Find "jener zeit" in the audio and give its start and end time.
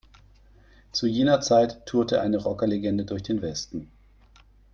1.05-1.85